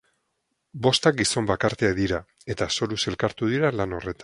[0.87, 2.23] Bostak gizon bakartiak dira,
[2.55, 4.19] eta zoriz elkartu dira lan horretan.